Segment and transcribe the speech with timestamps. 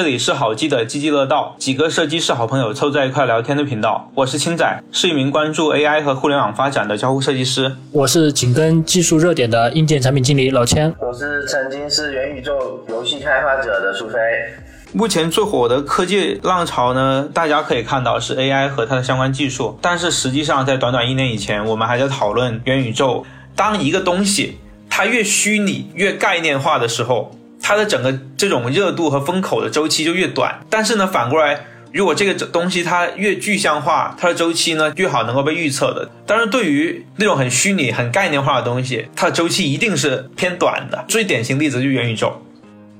[0.00, 4.10] 这里是好记的积极乐道，几个设计师好朋友凑在一块聊天的频道。
[4.14, 7.76] 我是青仔，是一名关注 AI 和互联网发展的交互设计师。
[7.92, 10.90] 我是紧跟技术热点的硬件产品经理老千。
[10.98, 14.18] 我是曾经是元宇宙游戏开发者的苏菲。
[14.94, 23.26] 目前最火的科技浪潮呢，大家可以看到是 AI 和它的相关技术，但是实际上在短短一年以前，我们还在讨论元宇宙。
[23.54, 24.56] 当一个东西
[24.88, 27.32] 它越虚拟、越概念化的时候，
[27.70, 30.58] 它的整个这种热度和风口的周期就越短。
[30.68, 36.10] 但是呢，反过来，如果这个东西它越具象化，它的周期呢越好能够被预测的。
[36.26, 41.04] 但是对于那种很虚拟、很概念化的东西，它的周期一定是偏短的。
[41.06, 42.32] 最典型例子就元宇宙。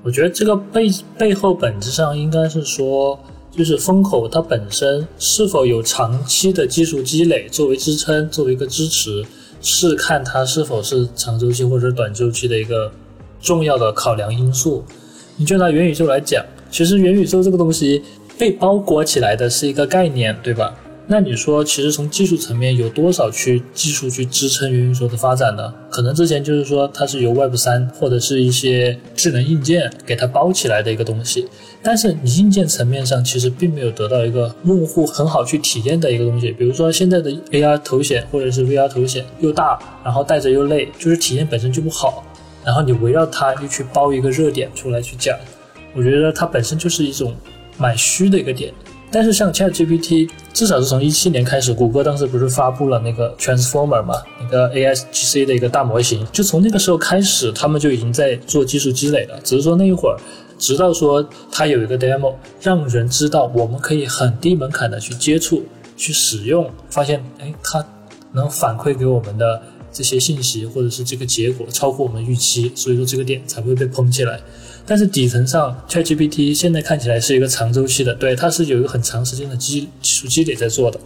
[0.03, 3.19] 我觉得这个背背后本质上应该是说，
[3.51, 9.25] 就是风口它本身是否有长期的技术积累作为支撑，作为一个支持，
[9.61, 12.89] 是看它是否是长周期或者短周期的一个
[13.41, 14.83] 重要的考量因素。
[15.37, 18.03] 你就拿元宇宙来讲，其实元宇宙这个东西
[18.37, 20.75] 被包裹起来的是一个概念，对吧？
[21.07, 25.73] 那你说，其实从技术层面有多少去技术去支撑元宇宙的发展呢？
[25.89, 31.47] 可能之前就是说它是由 Web 三或者是一些智能硬件给它包起来的一个东西，
[31.81, 36.51] 但是你硬件层面上其实并没有得到一个用户很好去体验的一个东西。
[36.51, 42.23] 比如说现在的 AR 头显或者是 VR 头显又大，然后戴着又累，就是体验本身就不好。
[42.65, 45.37] 然后你围绕它又去包一个热点出来去讲，
[45.95, 47.35] 我觉得它本身就是一种
[47.77, 48.73] 蛮虚的一个点。
[49.13, 59.37] 但是像 ChatGPT，至少是从一七年开始，谷歌当时不是发布了那个 Transformer 嘛，那个 ASGC 的一个大模型，就从那个时候开始，他们就已经在做技术积累了。
[59.43, 60.17] 只是说那一会儿，
[60.57, 65.61] 直到说它有一个 demo，让人知道我们可以很低门槛的去接触、
[65.97, 67.85] 去使用，发现哎，它
[68.31, 74.39] 能反馈给我们的这些信息或者是这个结果超乎我们预期，所以说这个点才会被捧起来。
[74.85, 80.99] 但是底层上，ChatGPT 现在看起来是一个长周期的，对，它是有一个很长时间的基技术积累在做的。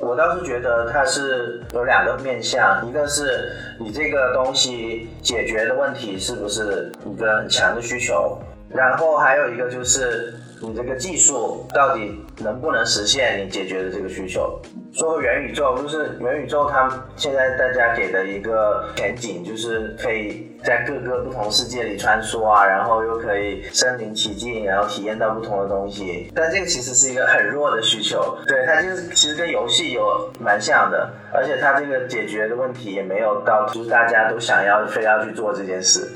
[0.00, 8.38] 我倒是觉得它是有两个面向，一个是你这个东西解决的问题是不是一个很强的需求，
[8.74, 14.60] 然后还有一个就是你这个技术到底能不能实现你解决的这个需求。
[14.92, 26.30] 说元宇宙，就是元宇宙，它现在大家给的一个前景，就是可以在各个不同世界里穿梭啊，然后又可以身临其境，然后体验到不同的东西。
[26.34, 36.08] 但这个其实是一个很弱的需求，对它就是其实跟游戏有蛮像的，而且它这个解决的问题也没有到就是大家都想要非要去做这件事。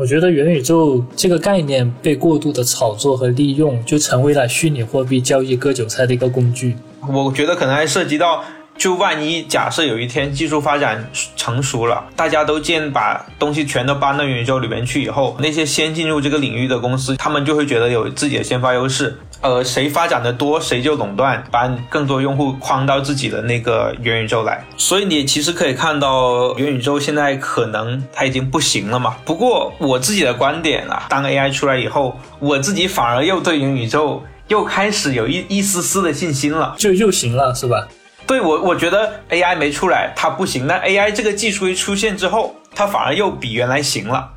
[0.00, 6.74] 我觉得元宇宙这个概念被过度的炒作和利用，就成为了虚拟货币交易割韭菜的一个工具。
[7.06, 8.42] 我觉得可能还涉及到，
[8.78, 19.18] 就万一假设有一天技术发展成熟了，大家都建把东西全都搬到元宇宙里面去以后，那些先进入这个领域的公司，他们就会觉得有自己的先发优势。
[19.40, 24.64] 呃，谁发展的多，谁就垄断，把更多用户框到自己的那个元宇宙来。
[24.76, 29.16] 所以你其实可以看到，元宇宙现在可能它已经不行了嘛。
[29.24, 34.22] 不过我自己的观点啊，当 AI 出来以后，我自己反而又对元宇宙。
[34.48, 37.86] 又开始有一一丝丝的信心了，就又行了，是吧？
[38.26, 44.28] 对我，我觉得 AI 没出来它不行，那 AI 这个技术一出现之后，它反而又比原来行了。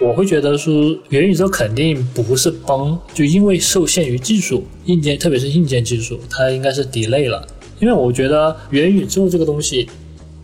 [0.00, 0.72] 我会觉得说，
[1.10, 7.46] 元宇宙肯定不是崩，就因为受限于技术硬件，特别是硬件技术，它应该是 delay 了。
[7.80, 9.86] 因为我觉得元宇宙这个东西，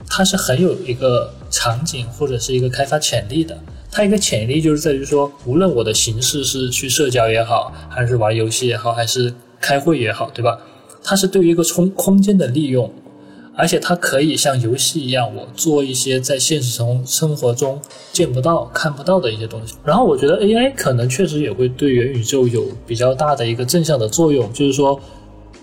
[0.06, 3.58] 它是很有一个场景或者是一个开发潜力的。
[3.90, 10.58] 它一个潜力就是在于说，无论我的形式是去社交也好，还是玩游戏也好，还是开会也好，对吧？
[11.02, 12.92] 它是对于一个空空间的利用，
[13.56, 17.80] 而且它可以像游戏一样，我做一些在现实中生活中
[18.12, 19.74] 见不到、看不到的一些东西。
[19.82, 25.00] 然后我觉得 AI 可能确实也会对元宇宙有比较大的一个正向的作用，就是说，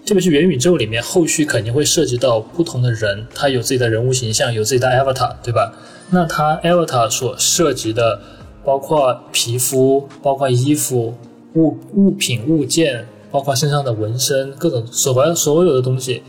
[0.05, 5.73] 特别是元宇宙里面后续肯定会涉及到不同的人，他有自己的人物形象，有自己的 avatar，对吧？
[6.09, 8.19] 那它 Avatar 所涉及的，
[8.63, 11.15] 包括皮肤、包括衣服、
[11.55, 16.21] 物物品、物件，包括身上的纹身，各种所有所有的东西，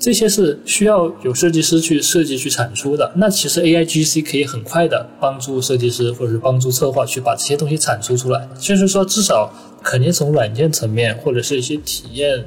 [0.00, 3.12] 这些是需要有设计师去设计去产出的。
[3.16, 8.48] 那其实 AIGC 可以很快的帮助设计师或者是帮助策划去把这些东西产出出来。
[8.58, 9.52] 就是说，至少
[9.82, 12.42] 肯定从软件层面或者是一些体验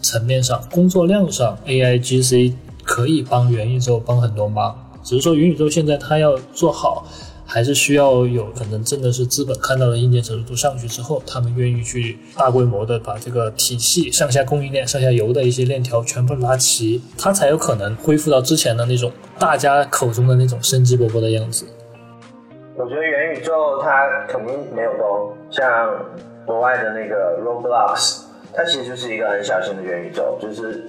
[0.00, 4.74] 层面上、工作量上，AIGC 可以帮元宇宙帮很多忙。
[5.04, 7.06] 只是说元宇宙现在它要做好，
[7.46, 21.64] 还是需要有可能真的是资本看到了硬件成熟度上去之后，他们愿意去大规模的把这个体系上下供应链、上下游的一些链条全部拉齐，它才有可能恢复到之前的那种大家口中的那种生机勃勃的样子。
[22.76, 25.64] 我觉得元宇宙它肯定没有崩，像
[26.44, 28.22] 国外的那个 Roblox，
[28.52, 30.84] 它其实就是一个很小型的元宇宙，就是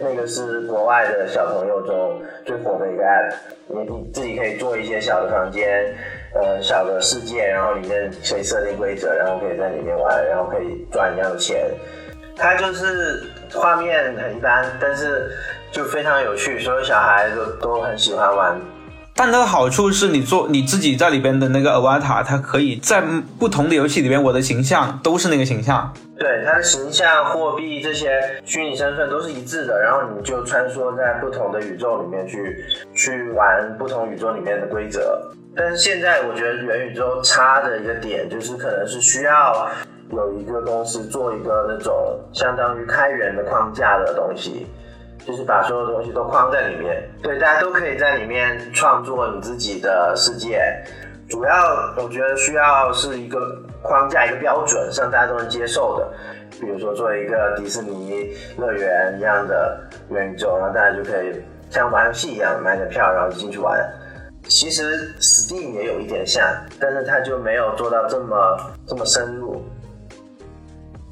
[0.00, 3.34] 那个是国外的小朋友中最火的一个 app，
[3.68, 5.94] 你自己可以做一些小的房间，
[6.34, 11.70] 呃，小的世界，然后里面可以设定规则，然后可以在里面玩，然后可以赚一样的钱。
[12.36, 15.30] 它就是画面很一般，但是
[15.70, 18.58] 就非常有趣，所有小孩都都很喜欢玩。
[19.22, 23.02] 但它的好处是你做你自己在里边的那个 avatar，它可以在
[23.38, 25.92] 不同的游戏里边，我的形象都是那个形象。
[26.18, 32.64] 对，它的形象、货币这些虚拟身份都是一致的，然后你就穿梭在不同的宇宙里面去
[32.94, 35.20] 去玩不同宇宙里面的规则。
[35.54, 39.68] 但是现在我觉得元宇宙差的一个点就是可能是需要
[40.12, 44.66] 有一个公司做一个那种相当于开源的框架的东西。
[45.26, 50.62] 就是把所有东西都框在里面，对，大家都可以在里面创作你自己的世界。
[51.28, 51.52] 主要
[51.96, 53.38] 我觉得需要是一个
[53.82, 56.12] 框架，一个标准，让大家都能接受的。
[56.60, 59.80] 比如说做一个迪士尼乐园一样的
[60.10, 61.40] 元宇宙，然后大家就可以
[61.70, 63.78] 像玩游戏一样买点票，然后进去玩。
[64.48, 66.44] 其实 Steam 也有一点像，
[66.80, 68.56] 但是它就没有做到这么
[68.88, 69.49] 这么深入。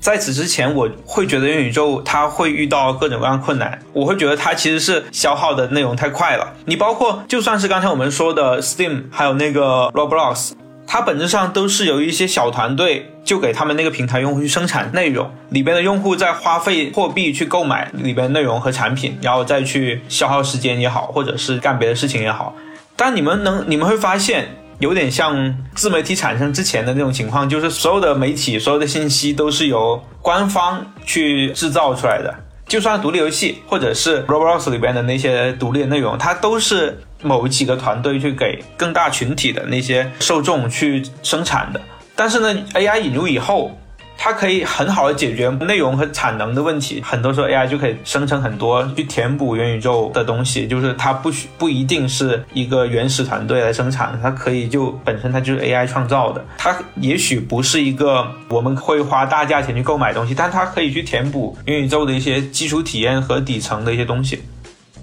[0.09, 3.79] 在此之前，我会觉得元宇宙它会遇到各种各样困难。
[3.93, 6.51] 我会觉得它其实是消耗的内容太快了。
[6.65, 10.53] 你包括就算是刚才我们说的 Steam，还有那个 Roblox，
[10.87, 22.57] 它本质上都是由一些小团队就给他们那个平台用户去生产内容，里边的用户在花费货币去购买里边内容和产品，然后再去消耗时间也好，或者是干别的事情也好。
[22.97, 24.49] 但你们能，你们会发现。
[24.79, 32.35] 有点像自媒体产生之前的那种情况，就是所有的媒体、所有的信息都是由官方去制造出来的。
[32.67, 41.81] 就算独立游戏，或者是 Roblox 里边的那些独立的内容，它都是某几个团队去给更大群体的那些受众去生产的。
[42.15, 43.79] 但是呢，AI 引入以后。
[44.21, 64.43] 它可以很好的解决内容和产能的问题，很多时候 AI 就可以生成很多去填补元宇宙的东西，就是它不需不一定是一个原始团队来生产，它可以就本身它就是 AI 创造的，它也许不是一个我们会花大价钱去购买东西，但它可以去填补元宇宙的一些基础体验和底层的一些东西。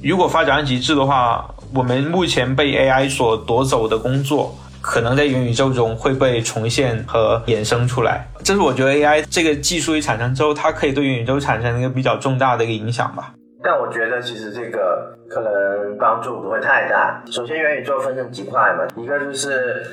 [0.04, 4.56] 如果发展极致的话，我们目前被 AI 所夺走的工作。
[4.86, 13.34] 可能在元宇宙中会被重现和衍生出来，这是我觉得 AI 这个技术一产生之后，它可以对元宇宙产生一个比较重大的一个影响吧。
[13.64, 17.20] 但我觉得其实这个可能帮助不会太大。
[17.32, 19.84] 首先，元宇宙分成几块嘛，一个就是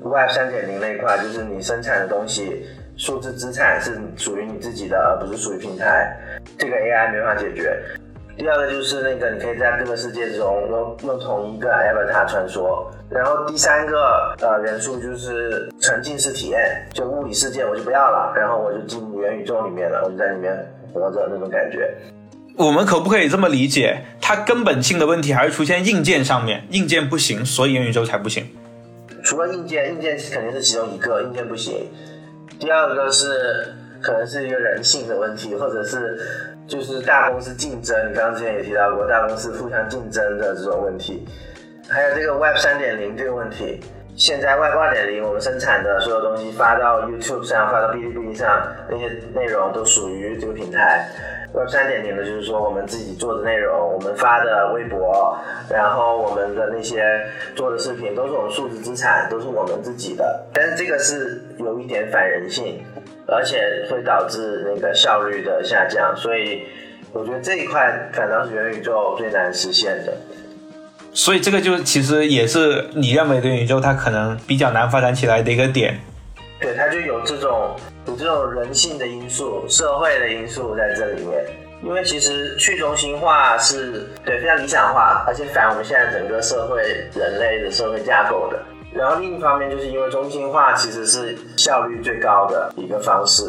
[0.00, 2.64] Web 三点零那一块，就是你生产的东西，
[2.96, 6.16] 数字资产是属于你自己的，而不是属于平台，
[6.56, 7.76] 这个 AI 没法解决。
[8.36, 12.86] 第二个就是那个，你可以在各个世界中用用同一个 avatar 穿梭。
[13.08, 20.54] 然后第三个呃元素就是沉浸式体验，就物理世界我就不要了，然后我就进入元宇宙里面了，我就在里面
[20.92, 21.88] 活着那种感觉。
[22.56, 24.02] 我们可不可以这么理解？
[24.20, 28.46] 它根本性的问题还是出现硬件上面，硬件不行，所以元宇宙才不行。
[29.22, 31.86] 除了硬件，硬件肯定是其中一个，硬件不行。
[32.58, 33.74] 第二个是
[34.06, 36.16] 可能是一个人性的问题，或者是。
[36.68, 41.24] 就是大公司竞争，你刚刚之前也提到过，大公司互相竞争的这种问题，
[41.88, 43.80] 还有这个 Web 三点零这个问题。
[44.16, 51.08] 现在 Web 二点零，我们生产的所有东西发到 YouTube 上，发到 Bilibili 上，那些内容都属于这个平台。
[51.56, 55.36] 到三点零的就是说，我们自己做的内容，我们发的微博，
[55.70, 57.02] 然后我们的那些
[57.54, 60.46] 做的视频，都是我们数字资产，都是我们自己的。
[60.52, 62.84] 但是这个是有一点反人性。
[63.28, 63.58] 而且
[63.90, 66.62] 会导致那个效率的下降，所以
[67.12, 70.16] 我觉得这一块反倒是元宇宙最难实现的。
[71.12, 75.98] 所以这个就其实也是你认为元宇宙它可能比较难发展起来的一个点。
[76.60, 81.44] 对，它就有这种有这种人性的因素、社会的因素在这里面。
[81.82, 86.82] 因为其实去中心化是对非常理想化，而且反我们现在整个社会
[87.14, 88.60] 人类的社会架构的。
[88.94, 93.44] 然后另一方面，就是因为中心化其实是效率最高的一个方式。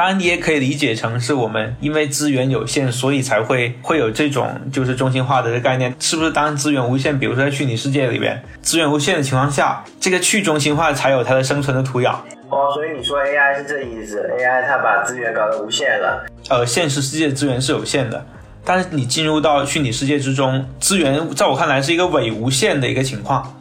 [0.00, 6.30] 当然，你也可以理解成是我们因为资源有限，所以才会会有这种就是中心化的这个概念，是不是？
[6.30, 12.14] 当资源无限，比如说在虚拟世界里边，资源无限的情况下，这个去中心化才有它的生存的土壤。
[12.48, 16.24] 哦，所以你说 AI 是这意思？AI 它把资源搞得无限了？
[16.48, 18.24] 呃，现实世界资源是有限的，
[18.64, 23.54] 但是你进入到虚拟世界之中，资源在我看来是一个伪无限的一个情况。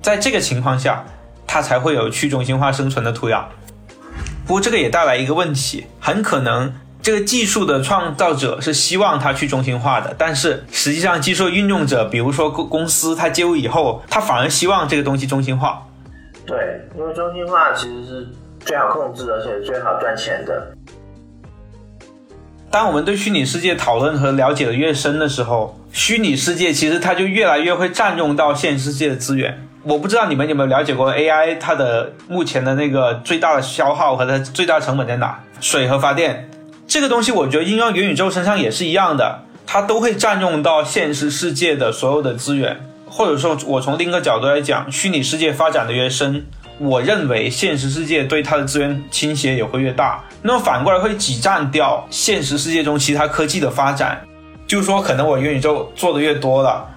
[0.00, 1.04] 在这个情况下，
[1.46, 3.44] 它才会有去中心化生存的土壤。
[4.46, 15.82] 不过这个也带来一个问题，很可能这个技术的创造者是希望它去中心化的，但是实际上技术运用者，比如说公公司，它介入以后，它反而希望这个东西中心化。
[16.46, 16.56] 对，
[16.98, 18.28] 因为中心化其实是
[18.60, 20.74] 最好控制，而且最好赚钱的。
[22.70, 29.62] 当我们对虚拟世界讨论和了解的越深的时候，虚拟世界其实它就越来越会占用到现实世界的资源。
[29.84, 35.40] 我不知道你们有没有了解过 AI 它的目前的那个最大的消耗和它最大成本在哪？
[35.60, 36.48] 水和发电
[36.86, 42.88] 这个东西，我觉得应用元宇宙身上也是一样的，它都会占用到现实世界的所有的资源。
[43.06, 46.46] 或者说，我从另一个角度来讲，虚拟世界发展的越深。
[46.78, 54.22] 我认为现实世界对它的资源倾斜也会越大，那么反过来会挤占掉现实世界中其他科技的发展。
[54.66, 56.88] 就是说，可能我元宇宙做的越多了，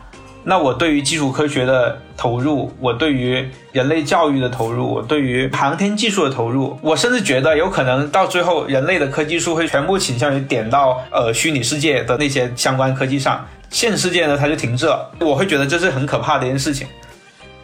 [0.43, 15.11] 那我对于基础科学的投入，我对于人类教育的投入，我对于航天技术的投入，我甚至觉得有可能到最后，人类的科技树会全部倾向于点到呃虚拟世界的那些相关科技上，现实世界呢它就停滞了。
[15.19, 16.87] 我会觉得这是很可怕的一件事情。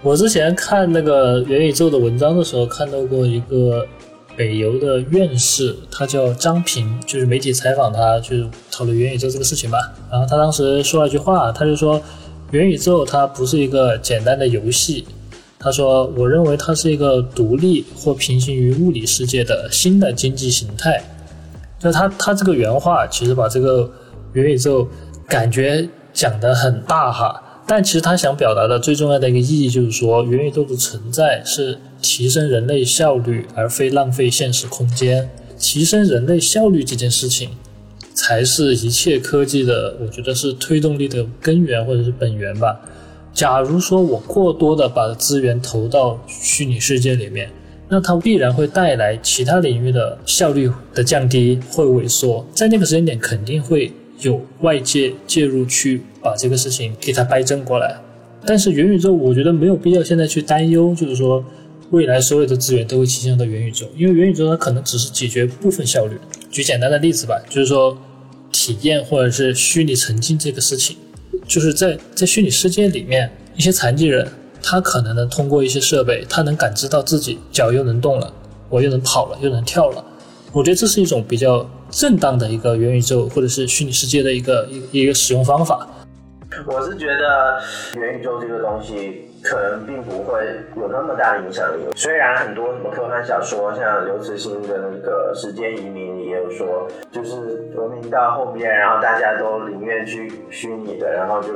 [0.02, 3.86] 我之前看那个元宇宙的文章的时候，看到过一个
[4.36, 9.78] 北邮的院士，他叫张平，就是媒体采访他，就是讨论元宇宙这个事情吧。
[10.10, 12.02] 然后他当时说了一句话，他就说，
[12.52, 15.06] 元宇宙它不是一个简单的游戏，
[15.58, 21.02] 他说，我认为它是一个独立或平行于物理世界的新的经济形态。
[21.80, 23.90] 就他他这个原话，其实把这个
[24.34, 24.88] 元宇宙
[25.28, 27.42] 感觉讲得很大哈。
[27.66, 35.30] 但其实他想表达的最重要的一个意义就是说，元宇宙的存在是提升人类效率，而非浪费现实空间。
[35.58, 37.52] 提升人类效率这件事情，
[38.14, 42.80] 才是一切科技的，我觉得是推动力的根源或者是本源吧。
[43.34, 47.50] 假如说我过多的把资源投到虚拟世界里面，
[47.90, 52.46] 那它必然会带来其他领域的效率的降低，会萎缩。
[52.54, 56.02] 在那个时间点，肯定会有外界介入去。
[56.24, 58.00] 把这个事情给它掰正过来，
[58.46, 61.44] 但是元宇宙，我觉得没有必要现在去担忧，就是说
[61.90, 66.16] 未来所有的资源都会倾向到元宇宙，因为元宇宙它可能只是解决部分效率。
[66.52, 67.98] 举简单的例子吧，就是说
[68.52, 70.98] 体验或者是虚拟沉浸这个事情，
[71.48, 74.28] 就是在在虚拟世界里面，一些残疾人
[74.62, 78.32] 他可能能通过一些设备，他能感知到自己脚又能动了，
[78.70, 80.06] 我又能跑了，又能跳了。
[80.52, 85.88] 我觉得这是一种比较正当的一个元宇宙或者是虚拟世界的一个一一个使用方法。
[86.68, 87.62] 我是觉得
[87.98, 90.46] 元宇宙这个东西可能并不会
[90.76, 91.86] 有那么大的影响力。
[91.96, 97.36] 虽然很多什么科幻小说，像刘慈欣的那个《时间移民》也有说，就是
[97.76, 101.50] 文明到后面，然后大家都宁愿去虚拟的，然后就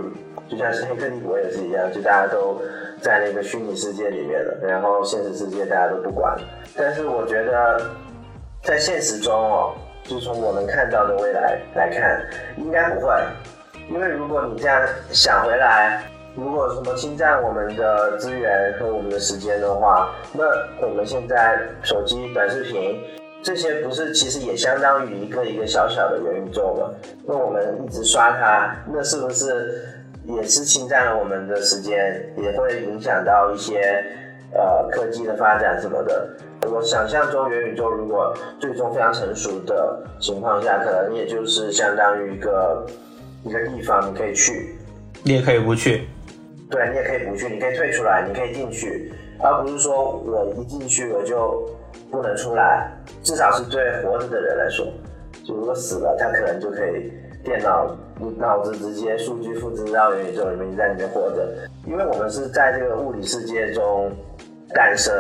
[0.50, 2.62] 就像是黑客帝国也是一样，就大家都
[3.02, 6.36] 在那个虚拟世界里面了，然后现实世界大家都不管。
[6.78, 7.82] 但是我觉得
[8.64, 9.74] 在现实中哦，
[10.04, 12.22] 就从我们看到的未来来看，
[12.58, 13.14] 应该不会。
[13.88, 16.02] 因为如果你这样想回来，
[16.36, 20.44] 如果什么侵占我们的资源和我们的时间的话，那
[20.86, 23.02] 我们现在手机、短视频
[23.42, 26.90] 这些不是其实也相当于一个一个小小的元宇宙吗？
[27.26, 29.86] 那我们一直刷它，那是不是
[30.26, 34.04] 也是侵占了我们的时间，也会影响到一些
[34.54, 36.28] 呃科技的发展什么的？
[36.72, 42.86] 我想象中元宇宙如果最终非常成熟的情况下，可能也就是相当于一个。
[43.48, 44.76] 一个地方你可以去，
[45.22, 46.08] 你也可以不去。
[46.70, 51.64] 对，你也可以不去，你可以退出来，你可以进去，而不是说我一进去我就
[52.10, 52.92] 不能出来。
[53.24, 54.86] 至少是对活着的人来说，
[55.44, 57.96] 就如果死了，他可能就可以电脑
[58.38, 61.48] 脑子直接数据复制到元宇宙里面，你在里面活着。
[61.86, 64.12] 因为我们是在这个物理世界中
[64.74, 65.14] 诞生，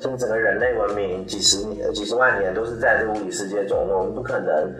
[0.00, 4.72] 甚至整个人类文明几十年、几十万年都是在这个物理世界中，我们不可能。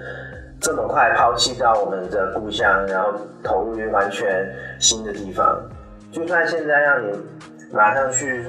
[0.61, 3.13] 这么快抛弃掉我们的故乡，然后
[3.45, 4.45] 投入于完全
[4.81, 5.57] 新的地方，
[6.11, 7.19] 就算现在让你
[7.73, 8.45] 马上去，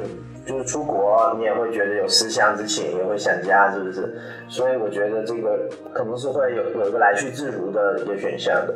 [0.46, 4.18] 就是出国，你也会觉得有思乡之情，也会想家，是不是？
[4.48, 8.74] 所以我觉得这个可能是会有有一个来去自如的一个选项的。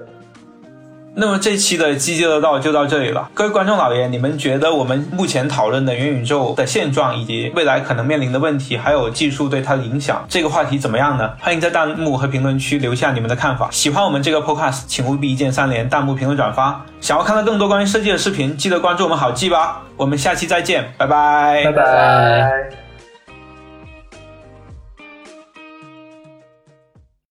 [1.16, 11.30] 那么这期的机械的道就到这里了，各位观众老爷，你们觉得我们目前讨论的元宇宙的现状，以及未来可能面临的问题，还有技术对它的影响，这个话题怎么样呢？
[11.40, 13.70] 欢迎在弹幕和评论区留下你们的看法。
[13.72, 16.84] 喜欢我们这个 podcast，请务必一键三连、弹幕、评论、转发。
[17.00, 19.84] 想要看到更多关于设计的视频，记得关注我们好记吧。
[19.96, 22.83] 我们下期再见，拜拜，拜拜。